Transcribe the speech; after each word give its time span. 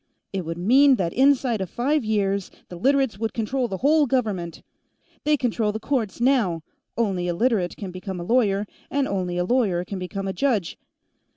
It 0.33 0.43
would 0.45 0.57
mean 0.57 0.95
that 0.95 1.13
inside 1.13 1.61
of 1.61 1.69
five 1.69 2.03
years, 2.03 2.49
the 2.69 2.75
Literates 2.75 3.19
would 3.19 3.35
control 3.35 3.67
the 3.67 3.77
whole 3.85 4.07
government. 4.07 4.63
They 5.25 5.37
control 5.37 5.71
the 5.71 5.79
courts, 5.79 6.19
now 6.19 6.63
only 6.97 7.27
a 7.27 7.35
Literate 7.35 7.77
can 7.77 7.91
become 7.91 8.19
a 8.19 8.23
lawyer, 8.23 8.65
and 8.89 9.07
only 9.07 9.37
a 9.37 9.45
lawyer 9.45 9.85
can 9.85 9.99
become 9.99 10.27
a 10.27 10.33
judge. 10.33 10.79